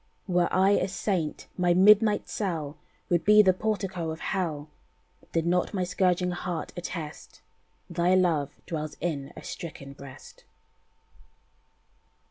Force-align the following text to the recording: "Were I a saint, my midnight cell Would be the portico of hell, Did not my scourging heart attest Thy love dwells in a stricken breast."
"Were 0.27 0.51
I 0.51 0.71
a 0.71 0.87
saint, 0.87 1.45
my 1.59 1.75
midnight 1.75 2.27
cell 2.27 2.75
Would 3.09 3.23
be 3.23 3.43
the 3.43 3.53
portico 3.53 4.09
of 4.09 4.19
hell, 4.19 4.67
Did 5.31 5.45
not 5.45 5.75
my 5.75 5.83
scourging 5.83 6.31
heart 6.31 6.73
attest 6.75 7.39
Thy 7.87 8.15
love 8.15 8.49
dwells 8.65 8.97
in 8.99 9.31
a 9.37 9.43
stricken 9.43 9.93
breast." 9.93 10.43